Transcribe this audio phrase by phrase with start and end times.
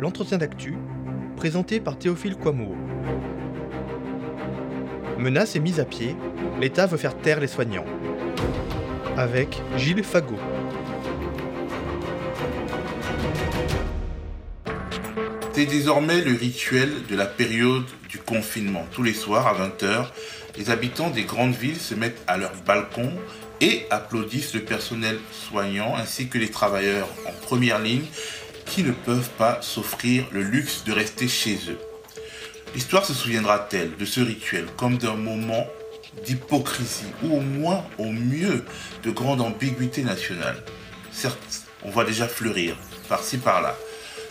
[0.00, 0.74] l'entretien d'actu,
[1.36, 2.74] présenté par Théophile Kouamouo.
[5.18, 6.16] Menace et mise à pied,
[6.58, 7.84] l'État veut faire taire les soignants.
[9.18, 10.38] Avec Gilles Fagot.
[15.52, 18.86] C'est désormais le rituel de la période du confinement.
[18.92, 20.06] Tous les soirs à 20h,
[20.56, 23.12] les habitants des grandes villes se mettent à leur balcon
[23.60, 28.06] et applaudissent le personnel soignant ainsi que les travailleurs en première ligne
[28.70, 31.78] qui ne peuvent pas s'offrir le luxe de rester chez eux.
[32.72, 35.66] L'histoire se souviendra-t-elle de ce rituel comme d'un moment
[36.24, 38.64] d'hypocrisie ou au moins au mieux
[39.02, 40.62] de grande ambiguïté nationale?
[41.10, 42.76] Certes, on voit déjà fleurir
[43.08, 43.76] par-ci par-là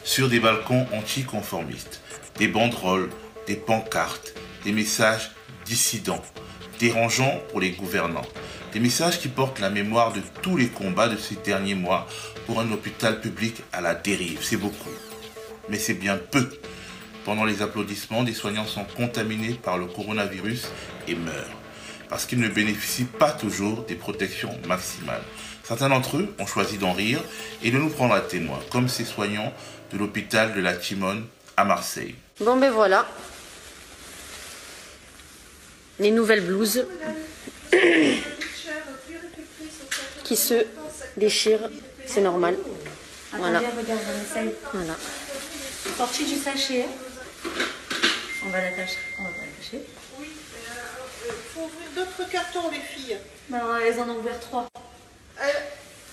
[0.05, 2.01] sur des balcons anticonformistes
[2.37, 3.09] des banderoles,
[3.47, 5.31] des pancartes, des messages
[5.65, 6.23] dissidents,
[6.79, 8.25] dérangeants pour les gouvernants,
[8.71, 12.07] des messages qui portent la mémoire de tous les combats de ces derniers mois
[12.49, 14.39] pour un hôpital public à la dérive.
[14.41, 14.89] C'est beaucoup.
[15.69, 16.49] Mais c'est bien peu.
[17.23, 20.67] Pendant les applaudissements, des soignants sont contaminés par le coronavirus
[21.07, 21.59] et meurent.
[22.09, 25.21] Parce qu'ils ne bénéficient pas toujours des protections maximales.
[25.63, 27.21] Certains d'entre eux ont choisi d'en rire
[27.61, 29.53] et de nous prendre à témoin, comme ces soignants
[29.93, 32.15] de l'hôpital de la Timone à Marseille.
[32.41, 33.05] Bon ben voilà.
[35.99, 36.83] Les nouvelles blouses
[40.23, 40.65] qui se
[41.15, 41.69] déchirent
[42.09, 42.57] c'est normal.
[43.31, 43.59] Voilà.
[43.59, 44.51] Regarde, on essaye.
[44.73, 44.95] Voilà.
[45.97, 46.85] Sortie du sachet.
[48.45, 48.97] On va l'attacher.
[49.19, 49.83] On va l'attacher.
[50.19, 53.17] Oui, il faut ouvrir d'autres cartons, les filles.
[53.49, 54.67] Non, elles en ont ouvert trois.
[55.39, 55.45] Euh,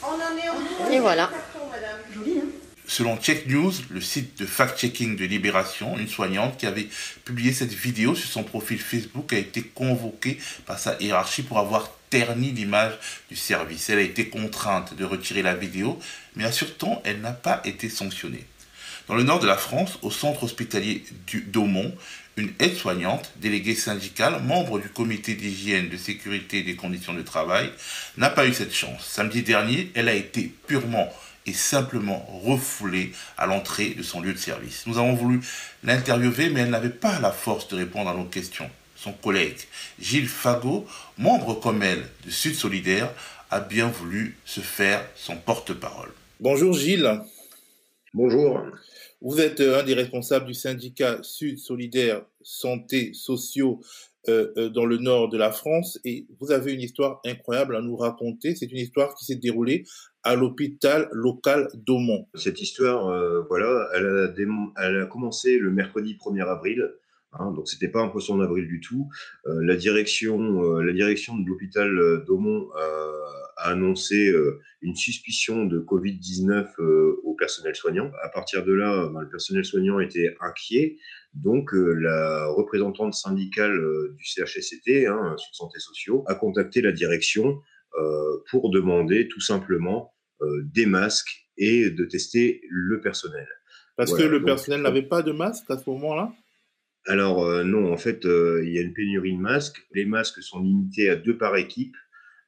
[0.03, 0.93] on en est en deux.
[0.93, 1.31] Et voilà.
[1.33, 1.99] Cartons, madame.
[2.15, 2.49] Joli, hein
[2.89, 6.89] Selon Check News, le site de fact-checking de Libération, une soignante qui avait
[7.25, 11.91] publié cette vidéo sur son profil Facebook a été convoquée par sa hiérarchie pour avoir
[12.11, 12.95] terni l'image
[13.29, 13.91] du service.
[13.91, 15.99] Elle a été contrainte de retirer la vidéo,
[16.35, 18.47] mais assure-t-on, elle n'a pas été sanctionnée.
[19.09, 21.95] Dans le nord de la France, au centre hospitalier du Daumont,
[22.37, 27.71] une aide-soignante, déléguée syndicale, membre du comité d'hygiène, de sécurité et des conditions de travail,
[28.17, 29.07] n'a pas eu cette chance.
[29.07, 31.09] Samedi dernier, elle a été purement
[31.47, 34.85] et simplement refoulée à l'entrée de son lieu de service.
[34.87, 35.41] Nous avons voulu
[35.85, 38.69] l'interviewer, mais elle n'avait pas la force de répondre à nos questions.
[39.07, 39.59] Son collègue,
[40.01, 40.85] Gilles Fagot,
[41.17, 43.09] membre comme elle de Sud Solidaire,
[43.51, 46.09] a bien voulu se faire son porte-parole.
[46.41, 47.21] Bonjour Gilles.
[48.15, 48.61] Bonjour.
[49.21, 53.81] Vous êtes un des responsables du syndicat Sud Solidaire Santé Sociaux
[54.29, 57.83] euh, euh, dans le nord de la France et vous avez une histoire incroyable à
[57.83, 58.57] nous raconter.
[58.57, 59.85] C'est une histoire qui s'est déroulée
[60.25, 62.27] à l'hôpital local d'Aumont.
[62.35, 66.91] Cette histoire, euh, voilà, elle a, elle a, commencé le mercredi 1er avril.
[67.39, 69.09] Hein, donc c'était pas un poisson d'avril du tout.
[69.45, 72.69] la direction, la direction de l'hôpital d'Aumont
[73.57, 74.33] a annoncé
[74.83, 76.81] une suspicion de Covid-19
[77.25, 78.11] au personnel soignant.
[78.23, 80.99] À partir de là, ben, le personnel soignant était inquiet.
[81.37, 86.93] Donc, euh, la représentante syndicale euh, du CHSCT, hein, sur Santé Sociaux, a contacté la
[86.93, 87.61] direction
[87.99, 90.13] euh, pour demander tout simplement
[90.65, 93.49] des masques et de tester le personnel.
[93.97, 96.31] Parce que le personnel n'avait pas de masque à ce moment-là?
[97.07, 99.87] Alors non, en fait, il y a une pénurie de masques.
[99.93, 101.97] Les masques sont limités à deux par équipe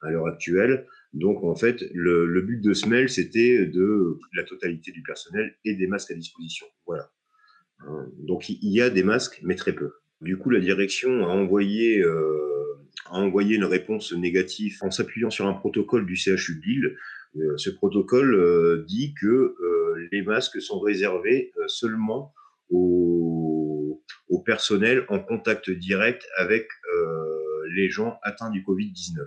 [0.03, 0.87] à l'heure actuelle.
[1.13, 5.87] Donc en fait, le, but de Smell, c'était de la totalité du personnel et des
[5.87, 6.67] masques à disposition.
[6.87, 7.11] Voilà.
[7.81, 9.93] Hein, donc il y a des masques, mais très peu.
[10.21, 15.47] Du coup, la direction a envoyé, euh, a envoyé une réponse négative en s'appuyant sur
[15.47, 16.97] un protocole du CHU de Lille.
[17.37, 22.35] Euh, ce protocole euh, dit que euh, les masques sont réservés euh, seulement
[22.71, 23.48] au,
[24.29, 26.69] au, personnel en contact direct avec
[27.75, 29.27] les gens atteints du Covid-19.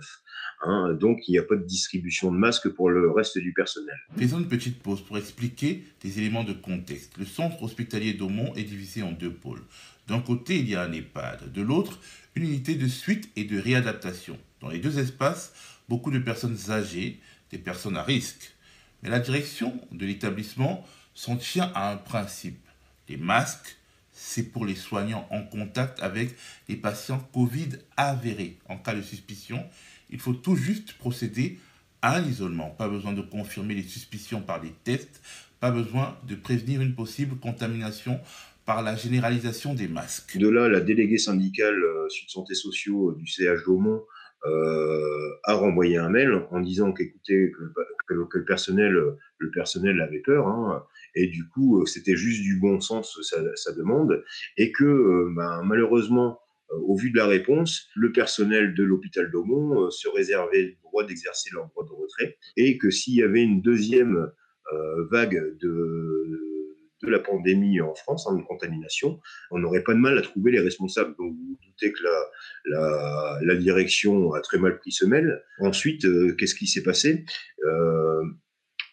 [0.64, 3.96] Hein, donc, il n'y a pas de distribution de masques pour le reste du personnel.
[4.16, 7.16] Faisons une petite pause pour expliquer des éléments de contexte.
[7.18, 9.62] Le centre hospitalier d'Aumont est divisé en deux pôles.
[10.08, 11.52] D'un côté, il y a un EHPAD.
[11.52, 11.98] De l'autre,
[12.34, 14.38] une unité de suite et de réadaptation.
[14.60, 15.52] Dans les deux espaces,
[15.88, 17.20] beaucoup de personnes âgées,
[17.50, 18.54] des personnes à risque.
[19.02, 22.64] Mais la direction de l'établissement s'en tient à un principe.
[23.08, 23.76] Les masques
[24.24, 26.36] c'est pour les soignants en contact avec
[26.68, 28.56] les patients Covid avérés.
[28.68, 29.64] En cas de suspicion,
[30.10, 31.58] il faut tout juste procéder
[32.02, 32.70] à un isolement.
[32.70, 35.20] Pas besoin de confirmer les suspicions par des tests,
[35.58, 38.20] pas besoin de prévenir une possible contamination
[38.64, 40.38] par la généralisation des masques.
[40.38, 44.02] De là, la déléguée syndicale euh, Sud Santé Sociaux du CH d'Aumont
[44.46, 47.50] euh, a renvoyé un mail en disant qu'écoutez,
[48.06, 48.96] que, le personnel,
[49.38, 50.84] le personnel avait peur, hein,
[51.14, 54.24] et du coup, euh, c'était juste du bon sens sa, demande,
[54.56, 59.30] et que euh, ben, malheureusement, euh, au vu de la réponse, le personnel de l'hôpital
[59.30, 63.42] d'Aumont se réservait le droit d'exercer leur droit de retrait, et que s'il y avait
[63.42, 64.30] une deuxième
[65.10, 66.52] vague de,
[67.02, 69.20] de la pandémie en France, en hein, contamination,
[69.50, 71.14] on n'aurait pas de mal à trouver les responsables.
[71.18, 72.30] Donc vous, vous doutez que la,
[72.66, 75.42] la, la, direction a très mal pris semelle.
[75.58, 77.24] Ensuite, euh, qu'est-ce qui s'est passé?
[77.64, 78.22] Euh,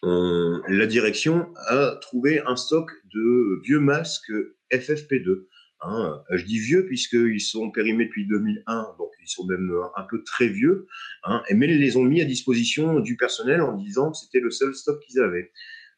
[0.02, 4.32] on, La direction a trouvé un stock de vieux masques
[4.72, 5.46] FFP2.
[5.82, 6.22] Hein.
[6.30, 10.48] Je dis vieux puisqu'ils sont périmés depuis 2001, donc ils sont même un peu très
[10.48, 10.86] vieux,
[11.24, 14.50] hein, mais ils les ont mis à disposition du personnel en disant que c'était le
[14.50, 15.50] seul stock qu'ils avaient.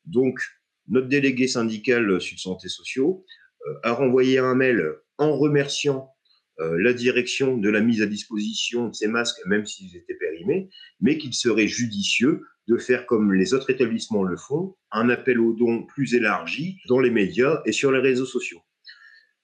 [0.04, 0.40] Donc,
[0.88, 3.24] notre délégué syndical Sud Santé Sociaux
[3.66, 6.21] euh, a renvoyé un mail en remerciant euh,
[6.58, 10.68] la direction de la mise à disposition de ces masques, même s'ils étaient périmés,
[11.00, 15.52] mais qu'il serait judicieux de faire comme les autres établissements le font, un appel aux
[15.52, 18.60] dons plus élargi dans les médias et sur les réseaux sociaux.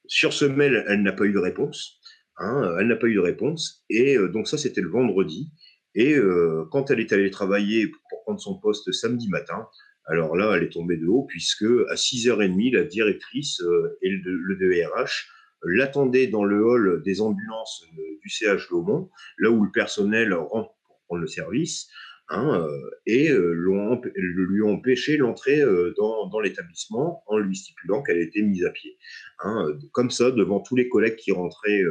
[0.06, 2.00] Sur ce mail, elle n'a pas eu de réponse.
[2.38, 3.84] Hein, elle n'a pas eu de réponse.
[3.90, 5.50] Et euh, donc ça, c'était le vendredi.
[5.94, 9.66] Et euh, quand elle est allée travailler pour prendre son poste samedi matin,
[10.06, 14.36] alors là, elle est tombée de haut puisque à 6h30, la directrice euh, et le,
[14.36, 15.28] le DRH
[15.62, 21.00] l'attendaient dans le hall des ambulances du CH Lomont, là où le personnel rentre pour
[21.06, 21.88] prendre le service.
[22.30, 28.02] Hein, euh, et euh, lui ont empêché l'entrée euh, dans, dans l'établissement en lui stipulant
[28.02, 28.98] qu'elle était mise à pied.
[29.38, 31.82] Hein, comme ça, devant tous les collègues qui rentraient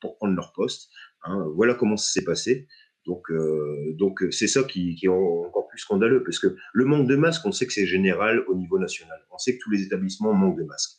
[0.00, 0.90] pour prendre leur poste.
[1.24, 2.66] Hein, voilà comment ça s'est passé.
[3.06, 7.16] Donc, euh, donc c'est ça qui, est encore plus scandaleux, parce que le manque de
[7.16, 9.18] masques, on sait que c'est général au niveau national.
[9.30, 10.98] On sait que tous les établissements manquent de masques.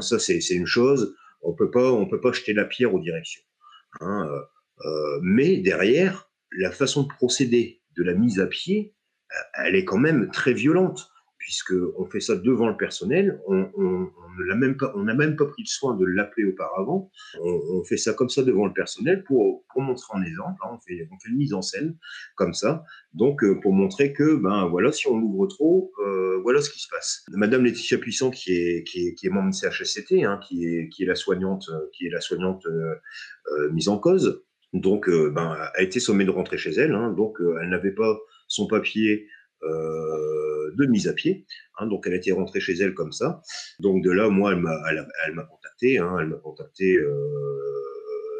[0.00, 1.14] Ça, c'est une chose.
[1.42, 3.42] On peut pas, on peut pas jeter la pierre aux directions.
[4.00, 4.28] Hein,
[4.84, 8.94] euh, mais derrière, la façon de procéder de la mise à pied,
[9.32, 11.10] euh, elle est quand même très violente,
[11.48, 15.46] puisqu'on fait ça devant le personnel, on, on, on même pas, on n'a même pas
[15.46, 17.10] pris le soin de l'appeler auparavant,
[17.42, 21.08] on, fait ça comme ça devant le personnel pour, montrer en exemple, hein, on, fait,
[21.26, 21.96] une mise en scène
[22.34, 22.84] comme ça,
[23.14, 26.80] donc euh, pour montrer que, ben voilà, si on ouvre trop, euh, voilà ce qui
[26.80, 27.24] se passe.
[27.30, 31.06] Madame Laetitia Puissant, qui est, qui est, membre de CHSCT, hein, qui, est, qui est
[31.06, 32.94] la soignante, qui est la soignante euh,
[33.52, 34.42] euh mise en cause,
[34.72, 36.94] donc, euh, ben, a été sommée de rentrer chez elle.
[36.94, 38.18] Hein, donc, euh, elle n'avait pas
[38.48, 39.26] son papier
[39.62, 41.46] euh, de mise à pied.
[41.78, 43.42] Hein, donc, elle été rentrée chez elle comme ça.
[43.80, 45.98] Donc, de là, moi, elle m'a, elle, elle m'a contacté.
[45.98, 47.14] Hein, euh,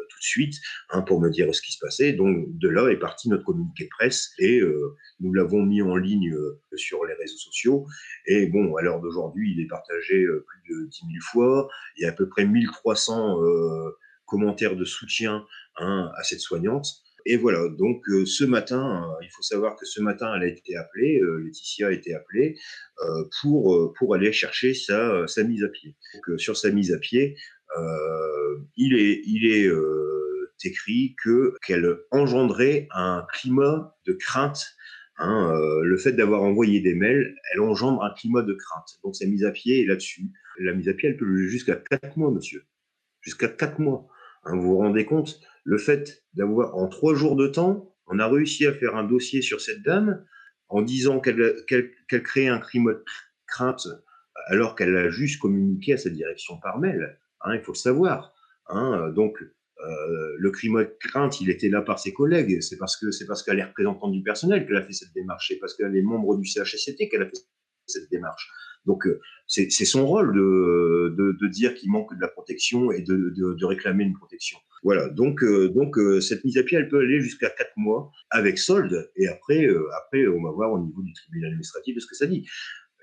[0.09, 0.55] tout de suite
[0.89, 2.13] hein, pour me dire ce qui se passait.
[2.13, 6.33] Donc, de là est parti notre communiqué presse et euh, nous l'avons mis en ligne
[6.33, 7.85] euh, sur les réseaux sociaux.
[8.25, 11.69] Et bon, à l'heure d'aujourd'hui, il est partagé plus de 10 000 fois.
[11.97, 13.39] Il y a à peu près 1300
[14.25, 15.45] commentaires de soutien
[15.77, 16.85] hein, à cette soignante.
[17.31, 20.47] Et voilà, donc euh, ce matin, euh, il faut savoir que ce matin, elle a
[20.47, 22.57] été appelée, euh, Laetitia a été appelée
[23.39, 25.95] pour, aller chercher sa, mise à pied.
[26.37, 27.37] Sur sa mise à pied,
[28.77, 29.69] il est,
[30.65, 34.65] écrit que qu'elle engendrait un climat de crainte.
[35.19, 35.53] Hein,
[35.83, 38.97] le fait d'avoir envoyé des mails, elle engendre un climat de crainte.
[39.03, 40.31] Donc sa mise à pied est là-dessus.
[40.59, 42.65] La mise à pied, elle peut jusqu'à quatre mois, monsieur.
[43.21, 44.07] Jusqu'à quatre mois.
[44.45, 45.39] Hein, vous vous rendez compte?
[45.63, 49.41] Le fait d'avoir, en trois jours de temps, on a réussi à faire un dossier
[49.41, 50.25] sur cette dame
[50.67, 53.03] en disant qu'elle qu qu créait un crime de
[53.47, 53.87] crainte
[54.47, 57.19] alors qu'elle a juste communiqué à sa direction par mail.
[57.41, 58.33] Hein, il faut le savoir.
[58.67, 62.61] Hein, donc, euh, le crime de crainte, il était là par ses collègues.
[62.61, 65.47] C'est parce que c'est parce qu'elle est représentante du personnel qu'elle a fait cette démarche.
[65.47, 67.37] C'est parce qu'elle est membre du CHSCT qu'elle a fait
[67.87, 68.49] cette démarche.
[68.85, 74.03] Donc, euh, c'est son rôle de, dire qu'il manque de la protection et de, réclamer
[74.03, 74.57] une protection.
[74.83, 78.57] Voilà, donc, euh, euh, cette mise à pied, elle peut aller jusqu'à quatre mois avec
[78.57, 79.67] solde, et après,
[79.97, 82.47] après, on va voir au niveau du tribunal administratif ce que ça dit.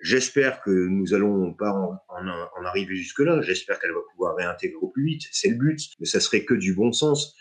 [0.03, 3.41] J'espère que nous allons pas en, arriver jusque-là.
[3.41, 5.23] J'espère qu'elle va pouvoir réintégrer au plus vite.
[5.33, 7.35] C'est le but, mais ça serait que du bon sens.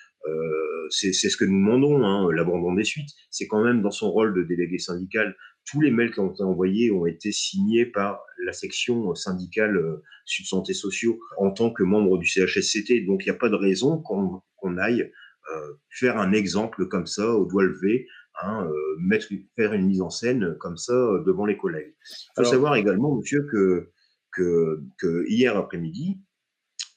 [0.89, 3.11] C'est ce que nous demandons, hein, l'abandon des suites.
[3.31, 6.43] C'est quand même dans son rôle de délégué syndical tous les mails qui ont été
[6.43, 11.83] envoyés ont été signés par la section syndicale euh, Sud Santé Sociaux en tant que
[11.83, 13.05] membre du CHSCT.
[13.05, 15.11] Donc, il n'y a pas de raison qu'on qu aille
[15.53, 18.07] euh, faire un exemple comme ça au doigt levé,
[18.41, 20.93] hein, euh, mettre, faire une mise en scène comme ça
[21.25, 21.95] devant les collègues.
[21.99, 23.91] Il faut Alors, savoir également, monsieur, que,
[24.31, 26.19] que, que hier après-midi,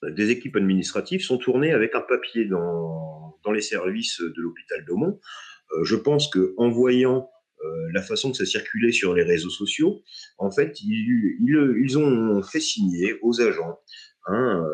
[0.03, 5.19] des équipes administratives sont tournées avec un papier dans, dans les services de l'hôpital d'Aumont.
[5.73, 7.29] Euh, je pense que en voyant
[7.65, 10.03] euh, la façon que ça circulait sur les réseaux sociaux,
[10.39, 13.79] en fait, ils, ils, ont fait signer aux agents
[14.27, 14.65] un,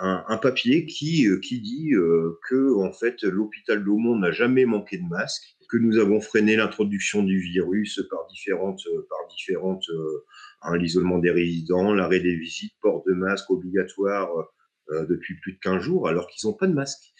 [0.00, 4.98] un, un papier qui, qui dit euh, que en fait l'hôpital d'Aumont n'a jamais manqué
[4.98, 11.18] de masques, que nous avons freiné l'introduction du virus par différentes, par différentes, euh, l'isolement
[11.18, 14.44] des résidents, l'arrêt des visites, port de masque obligatoire euh,
[14.90, 17.12] depuis plus de 15 jours, alors qu'ils n'ont pas de masque.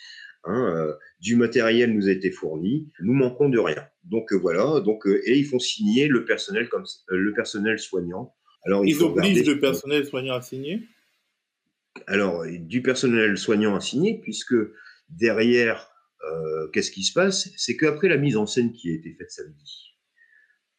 [0.45, 3.87] Hein, euh, du matériel nous a été fourni, nous manquons de rien.
[4.05, 8.35] Donc euh, voilà, donc euh, et ils font signer le personnel comme le personnel soignant
[8.65, 10.81] Alors, Ils obligent le personnel soignant à signer?
[12.07, 14.55] Alors, du personnel soignant à signer, puisque
[15.09, 15.91] derrière,
[16.25, 17.51] euh, qu'est-ce qui se passe?
[17.57, 19.97] C'est qu'après la mise en scène qui a été faite samedi,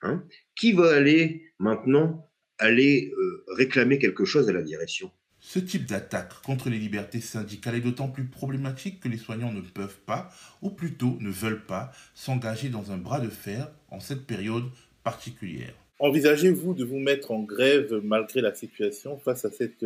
[0.01, 2.25] hein, qui va aller maintenant
[2.57, 5.11] aller euh, réclamer quelque chose à la direction?
[5.49, 9.61] Ce type d'attaque contre les libertés syndicales est d'autant plus problématique que les soignants ne
[9.61, 10.29] peuvent pas,
[10.61, 14.65] ou plutôt ne veulent pas, s'engager dans un bras de fer en cette période
[15.03, 15.73] particulière.
[15.97, 19.83] Envisagez-vous de vous mettre en grève malgré la situation face à cette,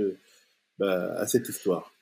[0.80, 1.94] bah, à cette histoire?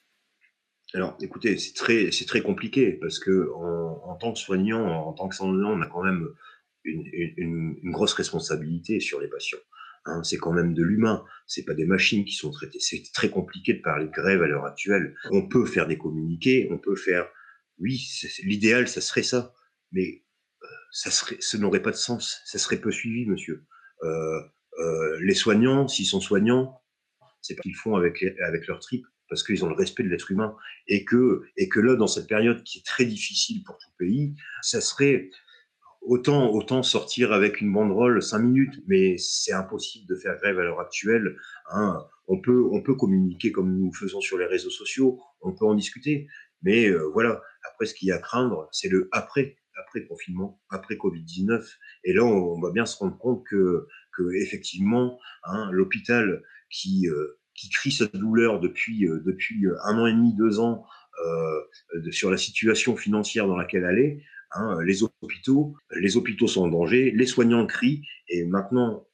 [0.96, 5.36] Alors, écoutez, c'est très, très compliqué parce que en, tant que soignant, en tant que
[5.36, 6.27] soignant, on a quand même
[6.84, 7.06] une,
[7.77, 9.60] une grosse responsabilité sur les patients.
[10.05, 12.79] Hein, c'est quand même de l'humain, c'est pas des machines qui sont traitées.
[12.79, 15.15] C'est très compliqué de parler de grève à l'heure actuelle.
[15.29, 17.27] On peut faire des communiqués, on peut faire,
[17.77, 18.10] oui,
[18.43, 19.53] l'idéal, ça serait ça,
[19.91, 20.24] mais
[20.63, 20.67] euh,
[21.39, 22.41] ça n'aurait pas de sens.
[22.46, 23.63] Ça serait peu suivi, monsieur.
[24.03, 24.41] Euh,
[24.79, 26.81] euh, les soignants, s'ils sont soignants,
[27.41, 30.31] c'est pas qu'ils font avec avec leur trip parce qu'ils ont le respect de l'être
[30.31, 30.55] humain
[30.88, 34.36] et que et que là, dans cette période qui est très difficile pour tout pays,
[34.62, 35.29] ça serait
[36.01, 40.63] autant, autant sortir avec une banderole cinq minutes, mais c'est impossible de faire grève à
[40.63, 41.36] l'heure actuelle.
[41.72, 42.03] Hein.
[42.27, 45.75] On, peut, on peut communiquer comme nous faisons sur les réseaux sociaux, on peut en
[45.75, 46.27] discuter,
[46.63, 47.41] mais euh, voilà.
[47.72, 51.63] Après, ce qu'il y a à craindre, c'est le après, après confinement, après Covid-19.
[52.03, 57.39] Et là, on, va bien se rendre compte que, que effectivement, hein, l'hôpital qui, euh,
[57.53, 60.86] qui crie sa douleur depuis, euh, depuis un an et demi, deux ans
[61.25, 66.63] euh, sur la situation financière dans laquelle elle est, Hein, les hôpitaux, les hôpitaux sont
[66.63, 69.05] en danger, les soignants crient, et maintenant,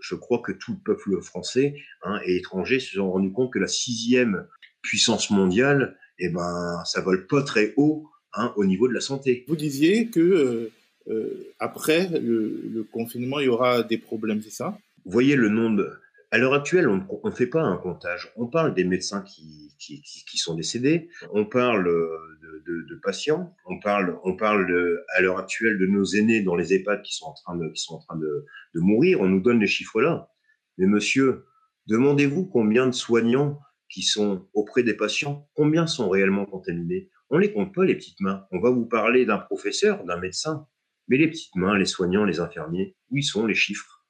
[0.00, 3.58] je crois que tout le peuple français hein, et étranger se sont rendus compte que
[3.58, 4.46] la sixième
[4.82, 9.44] puissance mondiale, eh ben, ça vole pas très haut hein, au niveau de la santé.
[9.48, 10.72] Vous disiez que euh,
[11.08, 14.78] euh, après le, confinement, il y aura des problèmes, c'est ça?
[15.04, 15.96] Vous voyez le nombre.
[16.34, 18.32] À l'heure actuelle, on ne fait pas un comptage.
[18.34, 21.08] On parle des médecins qui, qui, sont décédés.
[21.30, 23.54] On parle de, patients.
[23.66, 24.66] On parle, on parle
[25.14, 27.80] à l'heure actuelle de nos aînés dans les EHPAD qui sont en train de, qui
[27.80, 29.20] sont en train de, mourir.
[29.20, 30.28] On nous donne les chiffres là.
[30.76, 31.44] Mais monsieur,
[31.86, 37.10] demandez-vous combien de soignants qui sont auprès des patients, combien sont réellement contaminés?
[37.30, 38.44] On les compte pas les petites mains.
[38.50, 40.66] On va vous parler d'un professeur, d'un médecin,
[41.06, 44.04] mais les petites mains, les soignants, les infirmiers, où sont les chiffres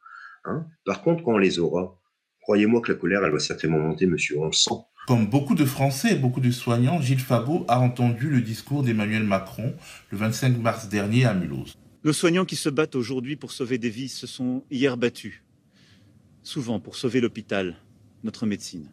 [0.44, 0.66] hein?
[0.86, 2.00] Par contre, quand on les aura,
[2.44, 4.38] croyez-moi que la colère, elle va certainement monter, monsieur.
[4.38, 4.74] On le sent.
[5.06, 9.24] Comme beaucoup de Français et beaucoup de soignants, Gilles Fabot a entendu le discours d'Emmanuel
[9.24, 9.74] Macron
[10.10, 11.74] le 25 mars dernier à Mulhouse.
[12.04, 15.42] Nos soignants qui se battent aujourd'hui pour sauver des vies se sont hier battus,
[16.42, 17.76] souvent pour sauver l'hôpital,
[18.24, 18.90] notre médecine.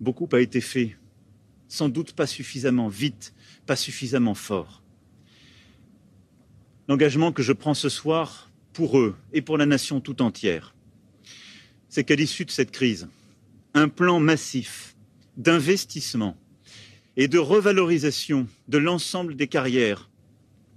[0.00, 0.96] Beaucoup a été fait,
[1.68, 3.34] sans doute pas suffisamment vite,
[3.66, 4.82] pas suffisamment fort.
[6.88, 10.74] L'engagement que je prends ce soir pour eux et pour la nation tout entière,
[11.92, 13.06] c'est qu'à l'issue de cette crise,
[13.74, 14.96] un plan massif
[15.36, 16.38] d'investissement
[17.18, 20.08] et de revalorisation de l'ensemble des carrières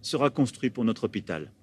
[0.01, 1.53] sera construit pour notre hôpital.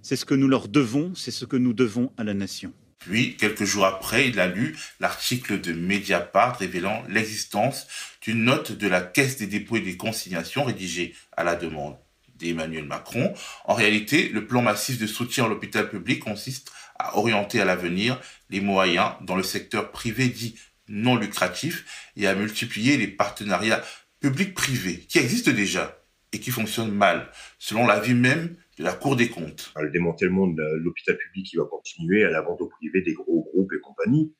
[0.00, 2.72] C'est ce que nous leur devons, c'est ce que nous devons à la nation.
[3.00, 7.86] Puis, quelques jours après, il a lu l'article de Mediapart révélant l'existence
[8.22, 11.98] d'une note de la Caisse des dépôts et des consignations rédigée à la demande
[12.36, 13.34] d'Emmanuel Macron.
[13.66, 16.72] En réalité, le plan massif de soutien à l'hôpital public consiste
[17.02, 22.34] à orienter à l'avenir les moyens dans le secteur privé dit non lucratif et à
[22.34, 23.82] multiplier les partenariats
[24.20, 25.98] publics-privés qui existent déjà
[26.32, 29.72] et qui fonctionnent mal, selon l'avis même de la Cour des comptes.
[29.80, 33.72] Le démantèlement de l'hôpital public qui va continuer à la au privé des gros groupes
[33.72, 34.34] et compagnies.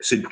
[0.00, 0.22] C'est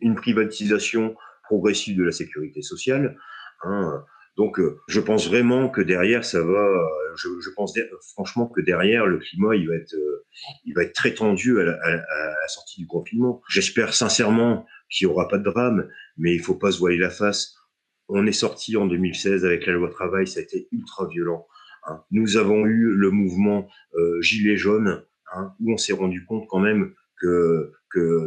[0.00, 3.16] une privatisation progressive de la sécurité sociale.
[3.62, 4.04] Hein.
[4.36, 6.66] Donc, euh, je pense vraiment que derrière, ça va.
[6.66, 7.76] Euh, je, pense
[8.14, 12.86] franchement que derrière, le climat, il va être, euh, très tendu à la, sortie du
[12.86, 13.42] confinement.
[13.48, 17.10] J'espère sincèrement qu'il n'y aura pas de drame, mais il faut pas se voiler la
[17.10, 17.54] face.
[18.08, 21.46] On est sorti en 2016 avec la loi travail, ça a été ultra violent.
[21.86, 22.02] Hein.
[22.10, 26.60] Nous avons eu le mouvement euh, Gilets jaunes, hein, où on s'est rendu compte quand
[26.60, 27.72] même que,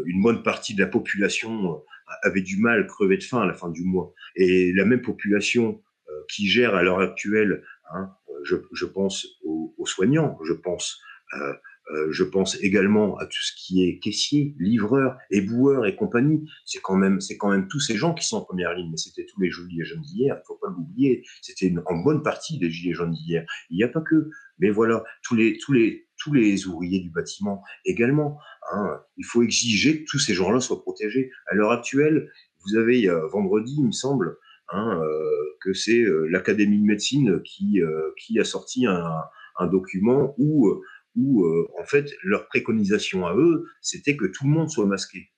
[0.06, 1.82] une bonne partie de la population
[2.22, 4.14] avait du mal, crever de faim à la fin du mois.
[4.36, 5.82] Et la même population
[6.30, 7.64] qui gère à l'heure actuelle,
[7.94, 8.12] hein,
[8.44, 11.00] je, pense aux, soignants, je pense,
[11.36, 11.54] euh,
[11.92, 16.50] euh, je pense également à tout ce qui est caissier, livreur, éboueur et compagnie.
[16.66, 18.90] C'est quand même, c'est quand même tous ces gens qui sont en première ligne.
[18.92, 20.38] Mais c'était tous les gilets jaunes d'hier.
[20.40, 21.26] Il faut pas l'oublier.
[21.42, 23.46] C'était en bonne partie des gilets jaunes d'hier.
[23.70, 24.30] Il n'y a pas que.
[24.60, 28.40] Mais voilà, tous les, tous les, tous les ouvriers du bâtiment également.
[28.72, 31.32] Hein, il faut exiger que tous ces gens-là soient protégés.
[31.48, 32.32] À l'heure actuelle,
[32.66, 34.38] vous avez vendredi, il me semble,
[34.76, 39.22] Hein, euh, que c'est euh, l'Académie de médecine qui, euh, qui a sorti un,
[39.60, 40.82] un document où
[41.16, 41.46] où,
[41.80, 45.30] en fait, leur préconisation à eux, c'était que tout le monde soit masqué.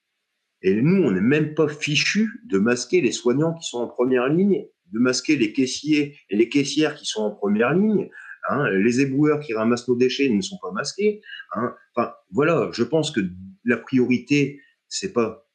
[0.62, 4.26] Et nous, on n'est même pas fichu de masquer les soignants qui sont en première
[4.30, 4.64] ligne,
[4.94, 8.08] de masquer les caissiers et les caissières qui sont en première ligne.
[8.48, 8.70] Hein.
[8.70, 11.20] les éboueurs qui ramassent nos déchets ne sont pas masqués.
[11.52, 11.74] Hein.
[11.94, 13.20] Enfin, voilà, je pense que
[13.66, 15.45] la priorité, c'est pas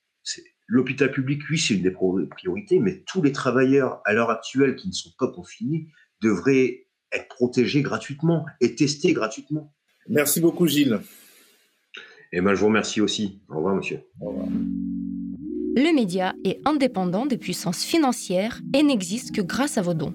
[0.72, 4.88] l'hôpital public, oui, c'est une des priorités, mais tous les travailleurs à l'heure actuelle qui
[4.88, 5.90] ne sont pas confinés
[6.22, 9.74] devraient être protégés gratuitement et testés gratuitement.
[10.08, 11.02] Merci beaucoup, Gilles.
[12.34, 13.42] Et eh ben, je vous remercie aussi.
[13.50, 14.00] Au revoir, monsieur.
[14.22, 14.48] Au revoir.
[14.48, 20.14] Le média est indépendant des puissances financières et n'existe que grâce à vos dons.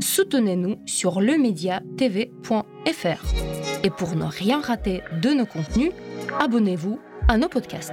[0.00, 3.84] Soutenez-nous sur lemediatv.fr.
[3.84, 5.92] Et pour ne rien rater de nos contenus,
[6.38, 6.98] abonnez-vous
[7.28, 7.92] à nos podcasts.